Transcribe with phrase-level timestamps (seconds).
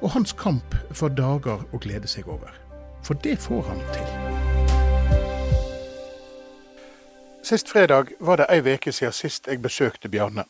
[0.00, 2.52] og hans kamp for dager å glede seg over.
[3.04, 4.10] For det får han til.
[7.44, 10.44] Sist fredag var det ei uke siden sist jeg besøkte Bjarne.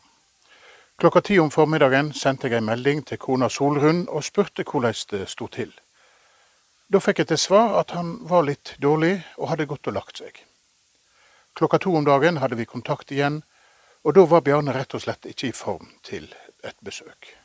[0.97, 5.27] Klokka ti om formiddagen sendte jeg ei melding til kona Solrun og spurte hvordan det
[5.27, 5.73] sto til.
[6.87, 10.23] Da fikk jeg til svar at han var litt dårlig og hadde gått og lagt
[10.23, 10.39] seg.
[11.55, 13.41] Klokka to om dagen hadde vi kontakt igjen,
[14.03, 16.31] og da var Bjarne rett og slett ikke i form til
[16.63, 17.35] et besøk.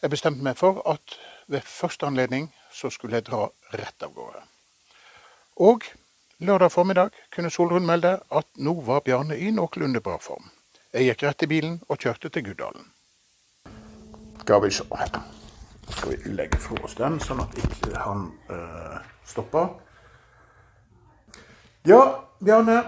[0.00, 1.16] Jeg bestemte meg for at
[1.52, 4.40] ved første anledning så skulle jeg dra rett av gårde.
[5.60, 5.84] Og
[6.40, 10.48] lørdag formiddag kunne Solrun melde at nå var Bjarne i noenlunde bra form.
[10.94, 12.88] Jeg gikk rett i bilen og kjørte til Guddalen.
[14.40, 15.20] Skal vi se her.
[15.90, 18.96] Skal vi legge fra oss den, sånn at ikke han øh,
[19.28, 19.68] stopper.
[21.84, 22.00] Ja,
[22.40, 22.80] Bjarne.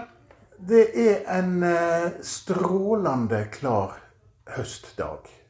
[0.57, 3.99] Det er en øh, strålende klar
[4.55, 5.42] høstdag.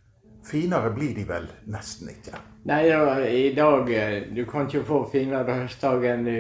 [0.44, 2.40] Finere blir de vel nesten ikke?
[2.68, 6.38] Nei, ja, i dag eh, Du kan ikke få finere høstdag enn du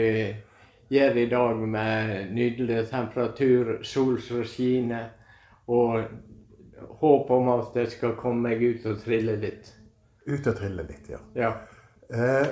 [0.94, 5.08] gjør i dag, med nydelig temperatur, sol som skinner,
[5.66, 6.04] og
[7.00, 9.72] håp om at jeg skal komme meg ut og trille litt.
[10.28, 11.22] Ut og trille litt, ja.
[11.40, 11.54] ja.
[12.14, 12.52] Eh,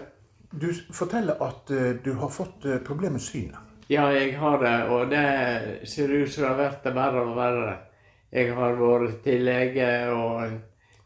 [0.51, 3.67] du forteller at eh, du har fått problemer med synet.
[3.91, 7.37] Ja, jeg har det, og det ser ut som det har vært det verre og
[7.37, 7.77] verre.
[8.31, 10.59] Jeg har vært til lege, og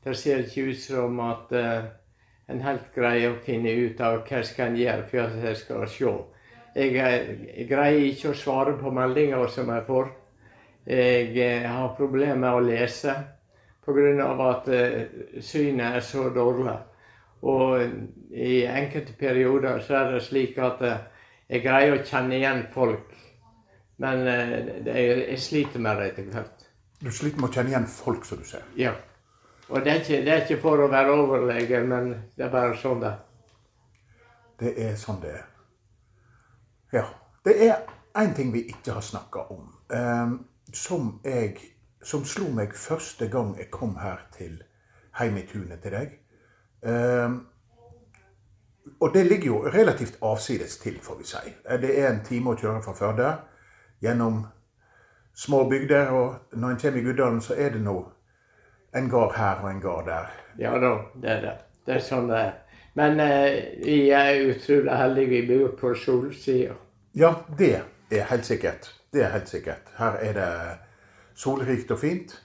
[0.06, 1.86] det ser ikke ut som at uh,
[2.52, 5.88] en helt greier å finne ut av hva jeg skal gjøre for at jeg skal
[5.90, 6.12] se.
[6.76, 10.12] Jeg, jeg greier ikke å svare på meldinger som jeg får.
[10.86, 13.16] Jeg, jeg eh, har problemer med å lese
[13.86, 14.28] pga.
[14.50, 16.76] at uh, synet er så dårlig.
[17.42, 17.82] Og
[18.30, 21.02] i enkelte perioder så er det slik at uh,
[21.50, 23.10] jeg greier å kjenne igjen folk.
[23.98, 26.70] Men uh, jeg, jeg sliter med det etter hvert.
[27.02, 28.70] Du sliter med å kjenne igjen folk, som du ser?
[28.78, 28.94] Ja.
[29.70, 32.76] Og det er, ikke, det er ikke for å være overlege, men det er bare
[32.78, 33.14] sånn det
[34.60, 35.48] Det er sånn det er.
[36.94, 37.06] Ja.
[37.46, 37.82] Det er
[38.18, 40.38] én ting vi ikke har snakka om, um,
[40.74, 41.60] som, jeg,
[42.02, 44.56] som slo meg første gang jeg kom her til
[45.20, 46.16] Heim i tunet til deg.
[46.82, 47.36] Um,
[49.00, 51.54] og det ligger jo relativt avsides til, får vi si.
[51.82, 53.32] Det er en time å kjøre fra Førde
[54.02, 54.46] gjennom
[55.36, 56.12] små bygder.
[56.14, 57.98] Og når en kommer i Guddalen, så er det nå
[58.96, 60.30] en går her og en går der.
[60.60, 60.92] Ja da,
[61.22, 61.56] det er det.
[61.86, 62.54] Det er sånn det er.
[62.96, 65.32] Men eh, vi er utrolig heldige.
[65.34, 66.78] Vi bor på solsida.
[67.16, 67.74] Ja, det
[68.12, 68.88] er helt sikkert.
[69.12, 69.92] Det er helt sikkert.
[70.00, 70.50] Her er det
[71.36, 72.38] solrikt og fint.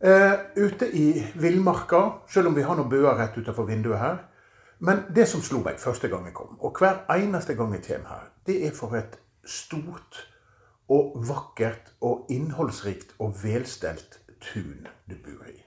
[0.00, 4.18] Eh, ute i villmarka, selv om vi har noen buer rett utenfor vinduet her.
[4.78, 8.12] Men det som slo meg første gang jeg kom, og hver eneste gang jeg kommer
[8.12, 9.16] her, det er for et
[9.48, 10.26] stort
[10.92, 14.20] og vakkert og innholdsrikt og velstelt
[14.52, 15.58] tun du bor i.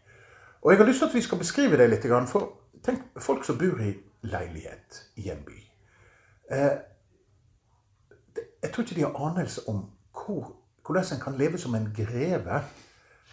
[0.62, 2.08] Og jeg har lyst til at vi skal beskrive det litt.
[2.28, 2.52] For
[2.84, 3.94] tenk folk som bor i
[4.28, 5.60] leilighet i en by.
[6.52, 6.76] Eh,
[8.64, 10.52] jeg tror ikke de har anelse om hvor,
[10.86, 12.62] hvordan en kan leve som en greve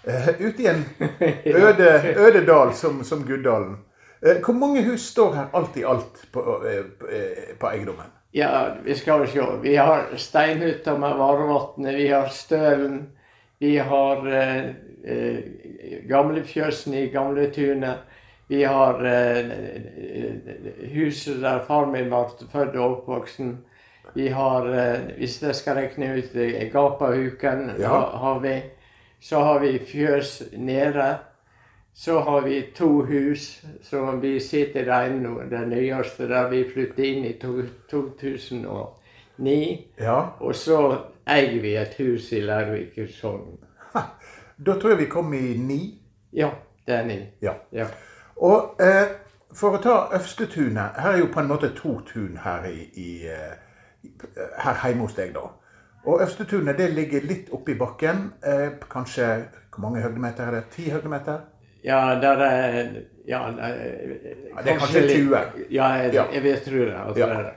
[0.05, 0.85] eh, ute i en
[1.47, 1.91] øde,
[2.25, 3.77] øde dal som, som Guddalen.
[4.23, 6.63] Eh, hvor mange hus står her alt i alt på,
[7.61, 8.13] på eiendommen?
[8.33, 9.43] Ja, vi skal se.
[9.63, 11.95] Vi har steinhytta med Varevatnet.
[11.97, 13.07] Vi har Stølen.
[13.59, 14.27] Vi har
[15.07, 15.39] eh,
[16.09, 18.05] Gamlefjøsen i Gamletunet.
[18.49, 19.51] Vi har eh,
[20.93, 23.57] huset der far min ble født og oppvoksen.
[24.15, 28.01] Vi har, eh, hvis jeg skal regne ut eh, Gapahuken, ja.
[28.23, 28.63] har vi.
[29.21, 31.17] Så har vi fjøs nede.
[31.95, 37.05] Så har vi to hus som vi sitter det ene, det nyeste, der vi flyttet
[37.05, 37.33] inn i
[37.91, 39.87] 2009.
[40.01, 40.21] Ja.
[40.41, 43.59] Og så eier vi et hus i Lærvik Sogn.
[44.59, 45.81] Da tror jeg vi kom i ni.
[46.33, 46.51] Ja,
[46.87, 47.19] det er ni.
[47.43, 47.53] Ja.
[47.73, 47.87] ja.
[48.37, 49.07] Og eh,
[49.57, 53.29] for å ta Øvstetunet Her er jo på en måte to tun her, i, i,
[53.29, 54.11] eh,
[54.65, 55.49] her hjemme hos deg, da.
[56.07, 58.33] Og Øvstetunet det ligger litt oppi bakken.
[58.45, 59.29] Eh, kanskje
[59.75, 60.65] Hvor mange høydemeter er det?
[60.73, 61.45] Ti høydemeter?
[61.85, 62.93] Ja, der er
[63.29, 65.37] Ja, det er kanskje 20?
[65.71, 66.25] Ja, jeg, ja.
[66.33, 66.95] jeg vet, tror det.
[67.07, 67.51] Altså, ja.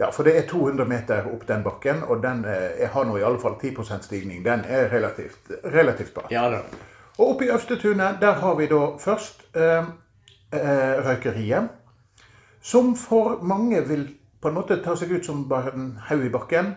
[0.00, 0.10] Ja.
[0.12, 3.40] for det er 200 meter opp den bakken, og den jeg har nå i alle
[3.42, 4.44] fall 10% stigning.
[4.44, 6.26] Den er relativt, relativt bra.
[6.34, 6.64] Ja, da.
[7.20, 9.84] Og oppe i Øvstetunet, der har vi da først eh,
[10.52, 11.68] eh, røykeriet.
[12.60, 14.06] Som for mange vil
[14.40, 16.74] på en måte ta seg ut som bare en haug i bakken.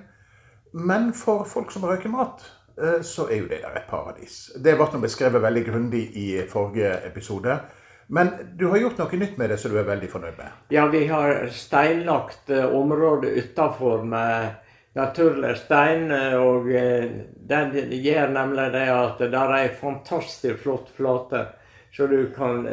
[0.73, 2.43] Men for folk som røyker mat,
[2.75, 4.51] eh, så er jo det der et paradis.
[4.55, 7.59] Det ble beskrevet veldig grundig i forrige episode.
[8.07, 10.51] Men du har gjort noe nytt med det som du er veldig fornøyd med?
[10.69, 14.49] Ja, vi har steinlagt eh, området utafor med
[14.93, 16.11] naturlig stein.
[16.11, 17.05] eh, Og eh,
[17.35, 17.73] den
[18.03, 21.45] gjør nemlig det at det der er ei fantastisk flott flate
[21.93, 22.67] som du kan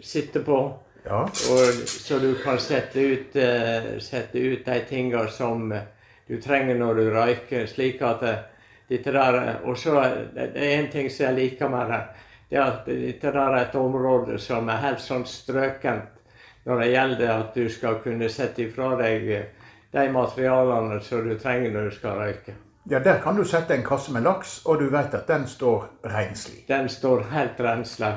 [0.00, 0.58] sitte på.
[1.04, 1.22] Ja.
[1.24, 3.36] Og så du kan sette ut,
[4.04, 5.72] sette ut de tinga som
[6.28, 7.66] du trenger når du røyker.
[7.66, 8.20] slik at
[8.88, 10.00] dette der, Og så
[10.34, 12.02] det det er en ting som jeg liker med det.
[12.50, 16.14] Det at dette er et område som er helt sånn strøkent
[16.68, 19.44] når det gjelder at du skal kunne sette ifra deg eh,
[19.92, 22.54] de materialene som du trenger når du skal røyke.
[22.90, 25.88] ja, der kan du sette en kasse med laks, og du vet at den står
[26.04, 26.64] renslig.
[26.68, 28.14] Den står helt renslig,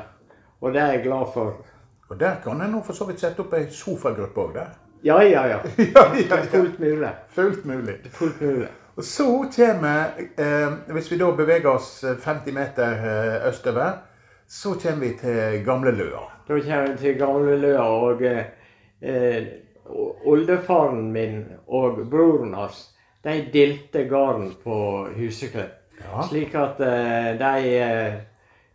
[0.62, 1.66] og det er jeg glad for.
[2.10, 4.72] Og der kan en for så vidt sette opp ei sofagruppe òg, der.
[5.04, 5.58] Ja, ja, ja.
[5.78, 6.44] ja, ja, ja.
[6.46, 7.10] fullt mulig.
[7.30, 7.96] Fullt mulig.
[8.12, 8.68] Fullt mulig.
[8.96, 9.26] Og så
[9.56, 13.92] kommer, eh, hvis vi da beveger oss 50 meter eh, østover,
[14.52, 16.26] så kommer vi til Gamle Løa.
[16.48, 18.50] Da kommer vi til Gamleløa, og eh,
[19.02, 19.46] eh,
[20.28, 22.90] oldefaren min og broren hans
[23.24, 24.76] de delte gården på
[25.16, 25.78] Huseklepp.
[26.02, 26.26] Ja.
[26.28, 28.20] Slik at eh, de eh,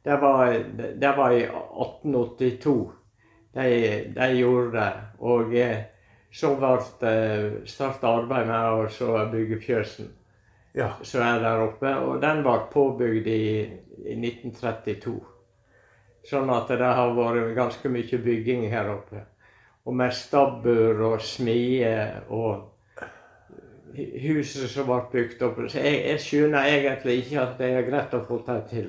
[0.06, 0.52] Det var,
[1.00, 2.92] de var i 1882
[3.54, 3.68] de,
[4.14, 4.92] de gjorde det.
[5.18, 5.78] Og eh,
[6.32, 6.76] så ble
[7.66, 10.12] starta arbeid med å bygge fjøsen
[10.76, 10.92] Ja.
[11.02, 11.96] som er der oppe.
[12.00, 13.46] Og den ble påbygd i,
[14.06, 15.35] i 1932.
[16.26, 19.22] Sånn at det har vært ganske mye bygging her oppe.
[19.86, 21.92] Og med stabbur og smie
[22.34, 22.64] og
[23.96, 25.60] huset som ble bygd opp.
[25.70, 28.88] Så jeg, jeg skjønner egentlig ikke at det er greit å få det til.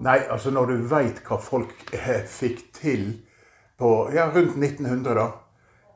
[0.00, 3.10] Nei, altså når du veit hva folk eh, fikk til
[3.80, 5.28] på ja, rundt 1900, da.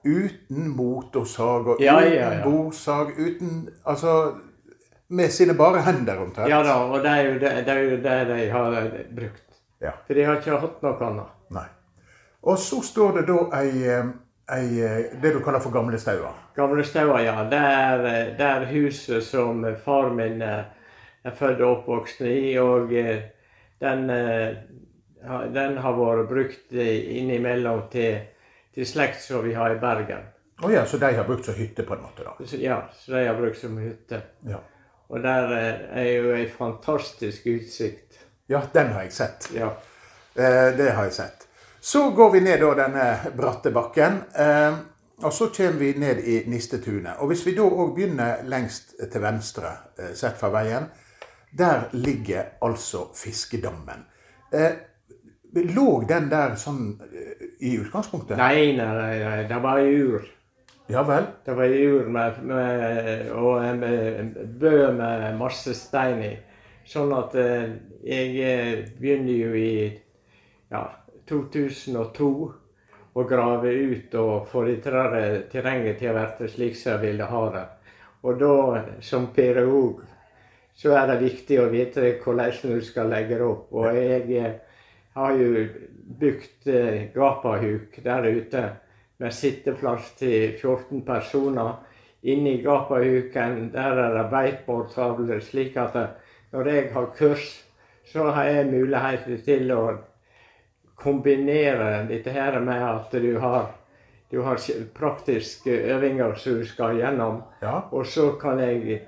[0.04, 2.42] Uten motorsag og Ja, uten ja, ja.
[2.44, 4.34] bordsag, uten Altså
[5.08, 6.48] med sine bare hender, omtrent.
[6.48, 8.76] Ja da, og det er jo det, det, er jo det de har
[9.16, 9.43] brukt.
[9.84, 9.92] Ja.
[10.06, 11.40] For de har ikke hatt noe annet.
[11.52, 11.66] Nei.
[12.44, 13.84] Og så står det da ei,
[14.52, 16.32] ei eh, det du kaller for gamle stauer?
[16.56, 17.36] Gamle stauer, ja.
[17.48, 20.90] Det er, eh, det er huset som far min eh,
[21.24, 22.36] er født og oppvokst i.
[22.60, 22.92] Og
[23.80, 24.02] den,
[25.56, 28.20] den har vært brukt innimellom til,
[28.76, 30.28] til slekt som vi har i Bergen.
[30.64, 32.36] Å ja, så de har brukt som hytte, på en måte, da.
[32.60, 34.20] Ja, så de har brukt som hytte.
[34.46, 34.60] Ja.
[35.08, 38.13] Og der er jo ei fantastisk utsikt.
[38.46, 39.50] Ja, den har jeg sett.
[39.54, 39.70] Ja.
[40.34, 41.46] Eh, det har jeg sett.
[41.80, 43.06] Så går vi ned da denne
[43.36, 44.22] bratte bakken.
[44.34, 44.76] Eh,
[45.22, 47.20] og så kommer vi ned i Nistetunet.
[47.20, 50.88] Og hvis vi da òg begynner lengst til venstre, eh, sett fra veien,
[51.58, 54.04] der ligger altså fiskedammen.
[54.52, 54.72] Eh,
[55.54, 56.96] lå den der sånn
[57.60, 58.36] i utgangspunktet?
[58.36, 60.24] Nei, nei, nei, nei, det var ei ur.
[60.90, 61.28] Ja vel?
[61.46, 66.34] Det var ei ur med, med, og en bø med masse stein i.
[66.84, 67.70] Sånn at eh,
[68.04, 69.76] jeg eh, begynner jo i
[70.68, 70.82] ja,
[71.28, 72.26] 2002
[73.14, 77.44] å grave ut og få der terrenget til å bli slik som jeg ville ha
[77.54, 77.64] det.
[78.24, 80.02] Og da, som pedagog,
[80.76, 83.72] så er det viktig å vite hvordan du skal legge det opp.
[83.72, 84.60] Og jeg eh,
[85.16, 85.64] har jo
[86.20, 86.68] bygd
[87.14, 88.64] gapahuk der ute
[89.22, 91.78] med sitteplass til 14 personer.
[92.24, 95.96] Inni gapahuken der er det beitbordtavler, slik at
[96.54, 97.46] når jeg har kurs,
[98.06, 99.84] så har jeg mulighet til å
[101.00, 103.72] kombinere dette her med at du har,
[104.30, 104.60] du har
[104.94, 107.40] praktiske øvinger som du skal gjennom.
[107.62, 107.80] Ja.
[107.90, 109.00] Og så kan jeg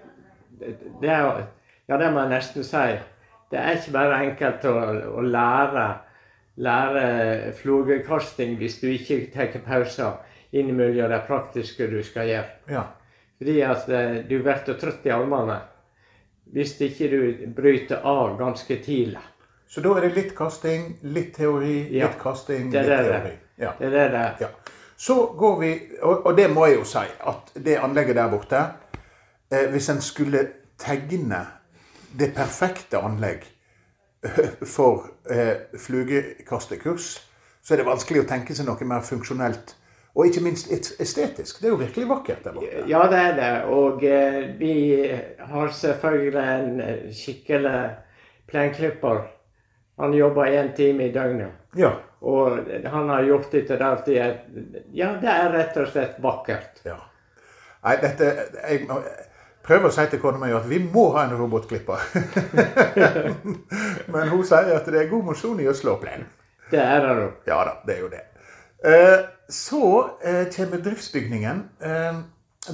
[1.00, 1.46] det er,
[1.86, 2.86] Ja, det må jeg nesten si.
[3.52, 4.74] Det er ikke bare enkelt å,
[5.20, 5.84] å lære,
[6.58, 10.16] lære flugekasting hvis du ikke tar pauser
[10.50, 12.50] innimellom det praktiske du skal gjøre.
[12.74, 12.82] ja.
[13.36, 15.58] Fordi at eh, du blir trøtt i armene
[16.52, 19.22] hvis ikke du bryter av ganske tidlig.
[19.68, 22.06] Så da er det litt kasting, litt teori, Ja.
[22.06, 22.98] litt kasting, litt det.
[23.08, 23.32] teori.
[23.58, 23.72] Ja.
[23.78, 24.24] Det er det.
[24.40, 24.48] Ja.
[24.96, 25.72] Så går vi,
[26.02, 28.60] og, og det må jeg jo si, at det anlegget der borte
[29.50, 30.46] eh, Hvis en skulle
[30.78, 31.42] tegne
[32.18, 33.44] det perfekte anlegg
[34.24, 37.10] eh, for eh, flugekastekurs,
[37.62, 39.74] så er det vanskelig å tenke seg noe mer funksjonelt.
[40.16, 41.58] Og ikke minst estetisk.
[41.60, 42.84] Det er jo virkelig vakkert der borte.
[42.88, 43.50] Ja, det er det.
[43.68, 44.74] Og eh, vi
[45.38, 47.80] har selvfølgelig en eh, skikkelig
[48.48, 49.26] plenklipper.
[50.00, 51.52] Han jobber én time i døgnet.
[51.76, 51.90] Ja.
[52.20, 54.16] Og han har gjort dette der det.
[54.16, 56.80] et Ja, det er rett og slett vakkert.
[56.84, 56.96] ja.
[57.84, 58.24] Nei, dette
[58.68, 58.86] Jeg
[59.62, 62.00] prøver å si til kona mi at vi må ha en robotklipper.
[64.14, 66.24] Men hun sier at det er god mosjon i å slå plen.
[66.70, 67.44] Det er det nok.
[67.46, 68.24] Ja da, det er jo det.
[68.84, 71.68] Eh, så eh, kommer driftsbygningen.
[71.80, 72.18] Eh,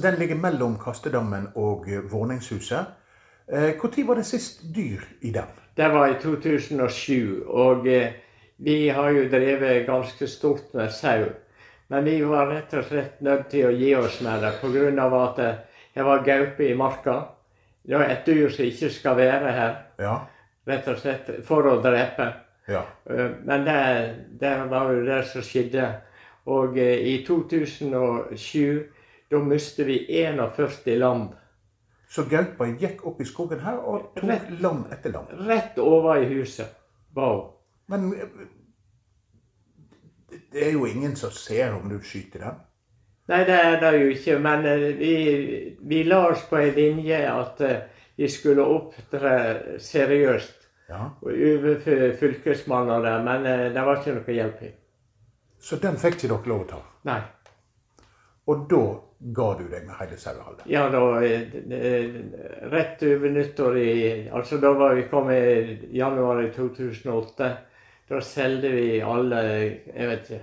[0.01, 2.99] den ligger mellom Kastedammen og eh, Våningshuset.
[3.47, 5.49] Når var det sist dyr i den?
[5.75, 7.43] Det var i 2007.
[7.47, 8.13] Og eh,
[8.57, 11.25] vi har jo drevet ganske stort med sau.
[11.87, 15.07] Men vi var rett og slett nødt til å gi oss med det pga.
[15.23, 15.41] at
[15.93, 17.25] det var gaupe i marka.
[17.83, 19.75] Det er et dyr som ikke skal være her.
[19.99, 20.15] Ja.
[20.67, 22.31] Rett og slett for å drepe.
[22.67, 22.85] Ja.
[23.09, 23.79] Eh, men det,
[24.39, 25.87] det var jo det som skjedde.
[26.45, 28.83] Og eh, i 2007
[29.31, 31.27] da mistet vi 41 lam.
[32.09, 35.31] Så gaupa gikk opp i skogen her og tok rett, lam etter lam?
[35.47, 36.79] Rett over i huset
[37.15, 37.39] Wow.
[37.87, 38.13] Men
[40.53, 42.61] det er jo ingen som ser om du skyter dem?
[43.27, 44.37] Nei, det er det jo ikke.
[44.39, 45.13] Men eh, vi,
[45.81, 47.79] vi la oss på en linje at eh,
[48.17, 49.33] vi skulle opptre
[49.81, 51.09] seriøst ja.
[51.21, 51.83] Og
[52.19, 53.23] fylkesmannen der.
[53.23, 54.73] Men eh, det var ikke noe hjelp i.
[55.63, 56.81] Så den fikk ikke dere lov å ta?
[57.07, 57.21] Nei.
[58.51, 58.83] Og da
[59.23, 60.65] ga du deg med hele sauehallet?
[60.67, 62.17] Ja, da, eh,
[62.71, 63.93] rett over nyttår i
[64.27, 67.51] Altså da var vi kommet i januar i 2008.
[68.09, 70.41] Da solgte vi alle Jeg vet ikke.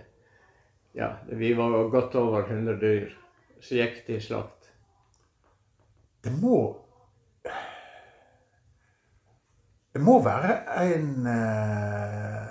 [0.96, 3.12] Ja, vi var godt over 100 dyr.
[3.60, 4.70] Så gikk det slakt.
[6.24, 6.79] Det må
[10.00, 12.46] Det må være en uh,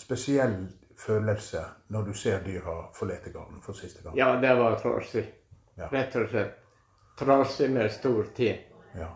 [0.00, 0.54] spesiell
[0.96, 1.60] følelse
[1.92, 4.16] når du ser dyra forlate gården for siste gang?
[4.16, 5.26] Ja, det var trasig.
[5.76, 5.90] Ja.
[5.92, 6.54] Rett og slett.
[7.20, 8.48] Trasig med stor T.
[8.96, 9.10] Ja.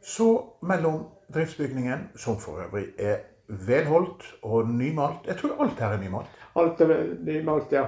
[0.00, 0.30] Så
[0.64, 3.20] mellom driftsbygningen, som for øvrig er
[3.68, 6.32] vedholdt og nymalt Jeg tror alt her er nymalt?
[6.56, 7.84] Alt er nymalt, ja.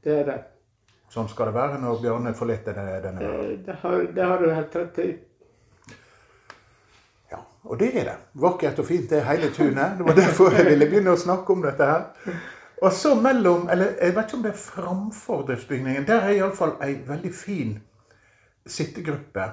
[0.00, 0.40] Det er det.
[1.12, 3.64] Sånn skal det være når Bjarne forlater denne verden?
[3.68, 5.10] Det, har, det har du helt rett i.
[7.68, 8.16] Og det er det.
[8.40, 9.98] Vakkert og fint det er hele tunet.
[9.98, 12.38] Det var derfor jeg ville begynne å snakke om dette her.
[12.82, 16.76] Og så mellom, eller jeg vet ikke om det er framfor driftsbygningen, der er iallfall
[16.84, 17.78] ei veldig fin
[18.68, 19.48] sittegruppe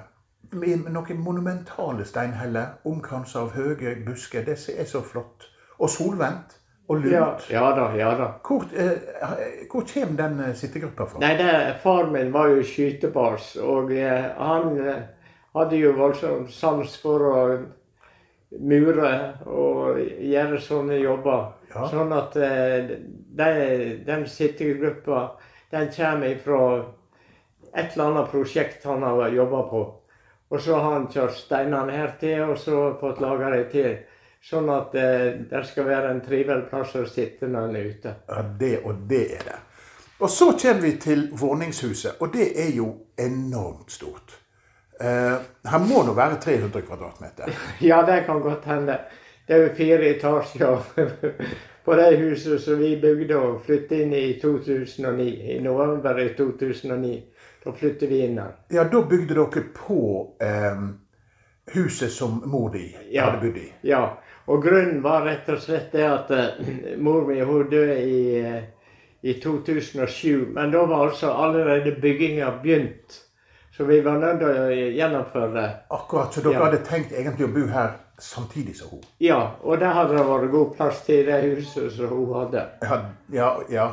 [0.56, 4.46] med noen monumentale steinheller omkransa av høye busker.
[4.46, 5.50] Det er så flott.
[5.80, 6.60] Og solvendt.
[6.88, 7.12] Og lunt.
[7.12, 8.28] Ja, ja da, ja da.
[8.46, 11.20] Hvor, eh, hvor kommer den eh, sittegruppa fra?
[11.20, 15.02] Nei, det, Far min var jo skytebars, og eh, han eh,
[15.58, 17.40] hadde jo voldsom sans for å
[18.60, 19.12] mure
[19.50, 21.52] og gjøre sånne jobber.
[21.74, 21.88] Ja.
[21.92, 22.96] Sånn at eh,
[23.36, 23.52] de,
[24.08, 25.28] den sittegruppa
[25.74, 26.62] den kommer fra
[27.76, 29.84] et eller annet prosjekt han har jobba på.
[30.50, 33.96] Og så har han kjørt steinene her til, og så fått laga dem til.
[34.46, 38.16] Sånn at eh, det skal være en trivelig plass å sitte når en er ute.
[38.30, 39.60] Ja, det og det er det.
[40.22, 44.38] Og så kommer vi til våningshuset, og det er jo enormt stort.
[44.96, 45.38] Uh,
[45.68, 47.52] her må nå være 300 kvadratmeter?
[47.90, 49.00] Ja, det kan godt hende.
[49.48, 50.78] Det er jo fire etasjer
[51.86, 55.28] på det huset som vi bygde og flyttet inn i 2009.
[55.56, 57.16] I november i 2009.
[57.66, 58.56] Da flyttet vi inn her.
[58.74, 60.00] Ja, da bygde dere på
[60.42, 60.82] eh,
[61.74, 63.68] huset som mor di ja, hadde bodd i?
[63.90, 64.04] Ja.
[64.46, 66.66] Og grunnen var rett og slett det at uh,
[67.06, 68.60] mor mi hun døde i, uh,
[69.26, 70.52] i 2007.
[70.54, 73.22] Men da var altså allerede bygginga begynt.
[73.78, 75.70] Så vi var nødt til å gjennomføre det.
[75.92, 76.64] Akkurat, Så dere ja.
[76.64, 77.90] hadde tenkt egentlig å bo her
[78.20, 79.02] samtidig som hun?
[79.20, 82.64] Ja, og der hadde det vært god plass til det huset som hun hadde.
[82.82, 83.00] Ja,
[83.36, 83.50] ja.
[83.70, 83.88] ja.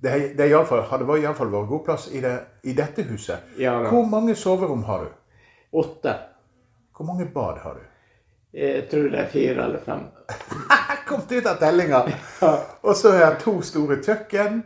[0.00, 3.54] Det, det fall, hadde iallfall vært god plass i, det, i dette huset.
[3.60, 5.16] Ja, Hvor mange soverom har du?
[5.80, 6.14] Åtte.
[6.96, 7.88] Hvor mange bad har du?
[8.52, 10.04] Jeg tror det er fire eller fem.
[11.08, 12.04] Kom ut av tellinga!
[12.86, 14.62] Og så er det to store kjøkken.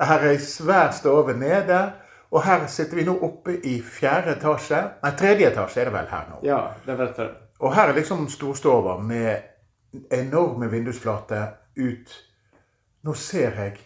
[0.00, 1.84] Her er ei svær stove nede.
[2.34, 4.80] Og her sitter vi nå oppe i fjerde etasje.
[5.02, 6.40] Nei, tredje etasje er det vel her nå.
[6.46, 7.34] Ja, det vet jeg.
[7.62, 12.16] Og her er liksom storstova med enorme vindusflater ut.
[13.06, 13.76] Nå ser jeg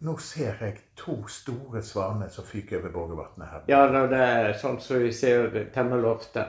[0.00, 3.64] nå ser jeg to store svaner som fyker over Borgervatnet her.
[3.68, 6.46] Ja, det er sånn som vi ser temmelig ofte.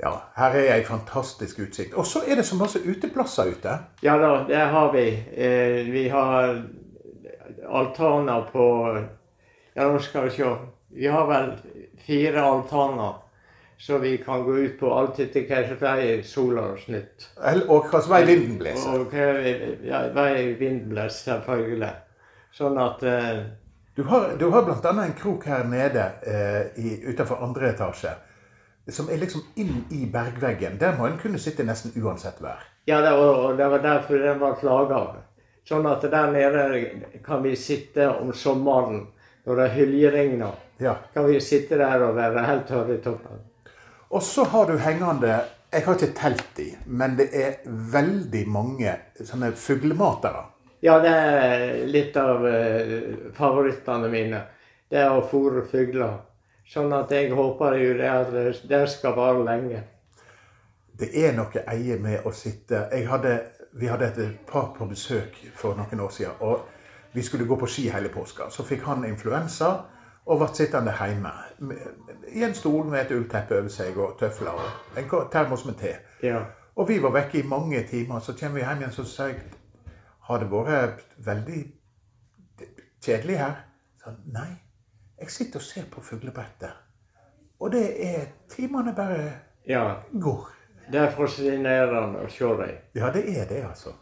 [0.00, 1.96] Ja, her er ei fantastisk utsikt.
[1.96, 3.78] Og så er det så masse uteplasser ute.
[4.04, 5.06] Ja da, det har vi.
[5.32, 6.60] Eh, vi har
[7.68, 8.66] altaner på
[9.74, 10.52] ja, nå skal vi se.
[10.90, 11.52] Vi har vel
[12.06, 13.18] fire altaner.
[13.80, 17.22] Så vi kan gå ut på alt etter hvilken vei sola har snudd.
[17.64, 19.04] Og hvilken vei vinden blåser.
[19.06, 19.14] Og
[19.88, 21.92] ja, vei vinden blåser, selvfølgelig.
[22.52, 23.38] Sånn at eh,
[23.96, 24.92] Du har, du har bl.a.
[25.04, 28.12] en krok her nede eh, utenfor andre etasje.
[28.90, 30.76] Som er liksom inn i bergveggen.
[30.80, 32.60] Der må en kunne sitte nesten uansett vær.
[32.84, 35.00] Ja, det, og det var derfor den var laga.
[35.64, 36.68] Sånn at der nede
[37.24, 39.06] kan vi sitte om sommeren
[39.44, 40.96] når det hyljeregner, ja.
[41.14, 43.40] kan vi sitte der og være helt tørre i toppen.
[44.10, 45.40] Og så har du hengende
[45.72, 47.60] Jeg har ikke telt dem, men det er
[47.92, 48.90] veldig mange
[49.22, 50.40] sånne fuglematere.
[50.82, 54.40] Ja, det er litt av uh, favorittene mine.
[54.90, 56.16] Det er å fôre fugler.
[56.66, 58.32] Sånn at jeg håper jo det at
[58.66, 59.84] det- skal vare lenge.
[60.98, 63.40] Det er noe eie med å sitte hadde,
[63.72, 66.34] Vi hadde et par på besøk for noen år siden.
[66.40, 66.60] og
[67.12, 68.50] Vi skulle gå på ski hele påska.
[68.50, 69.70] Så fikk han influensa
[70.26, 71.32] og ble sittende hjemme
[72.32, 75.94] i en stol med et ullteppe over seg og tøfler og en termos med te.
[76.22, 76.44] Ja.
[76.76, 78.20] Og vi var vekke i mange timer.
[78.20, 79.40] Så kommer vi hjem igjen så sier jeg
[80.28, 81.60] Har det vært veldig
[83.02, 83.56] kjedelig her?
[83.98, 84.50] Så Nei.
[85.20, 86.70] Jeg sitter og ser på fuglebrettet.
[87.60, 89.32] Og det er Timene bare
[89.68, 89.96] ja.
[90.12, 90.46] går.
[90.92, 92.78] Det er fascinerende å se deg.
[92.94, 93.92] Ja, det er det, altså.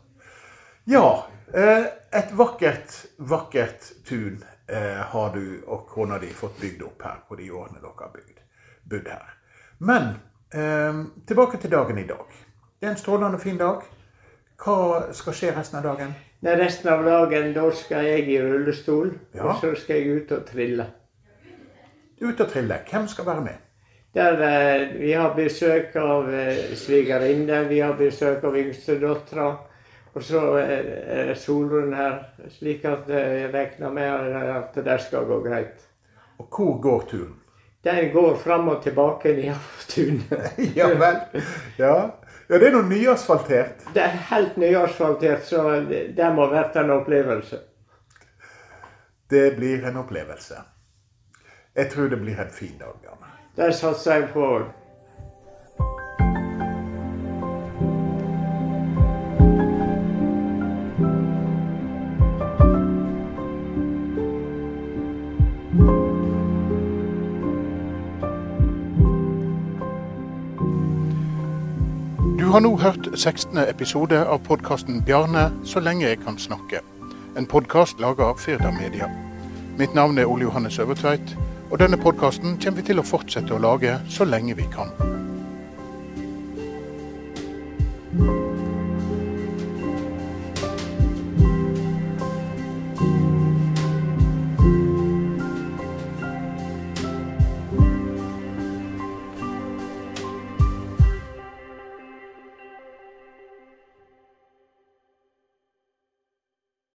[0.88, 1.26] Ja.
[1.54, 7.18] eh, Et vakkert, vakkert tun eh, har du og kona di fått bygd opp her
[7.28, 8.38] på de årene dere har bygd,
[8.88, 9.34] bodd her.
[9.84, 10.06] Men
[10.54, 12.32] eh, tilbake til dagen i dag.
[12.80, 13.84] Det er en strålende fin dag.
[14.64, 16.14] Hva skal skje resten av dagen?
[16.40, 19.44] Nei, resten av dagen da skal jeg i rullestol, Ja.
[19.50, 20.86] og så skal jeg ut og trille.
[22.22, 22.80] Ut og trille.
[22.90, 23.64] Hvem skal være med?
[24.14, 29.50] Der Vi har besøk av eh, svigerinne, vi har besøk av yngstedattera.
[30.18, 30.86] Og så eh,
[31.30, 32.16] er Solrun her,
[32.50, 35.84] slik at eh, jeg regner med at det skal gå greit.
[36.42, 37.36] Og hvor går turen?
[37.86, 40.58] Den går fram og tilbake nedover tunet.
[40.78, 41.20] ja vel.
[41.78, 41.92] Ja.
[42.48, 43.86] ja, det er noe nyasfaltert.
[43.94, 47.60] Det er helt nyasfaltert, så det det må være en opplevelse.
[49.30, 50.64] Det blir en opplevelse.
[51.78, 53.34] Jeg tror det blir en fin dag, Janne.
[53.54, 54.50] Det satser jeg på.
[72.58, 73.58] Har nå hørt 16.
[73.70, 76.80] episode av podkasten 'Bjarne så lenge jeg kan snakke'.
[77.38, 79.06] En podkast laga av Firda Media.
[79.78, 81.36] Mitt navn er Ole Johannes Øvertveit,
[81.70, 84.90] og denne podkasten kommer vi til å fortsette å lage så lenge vi kan.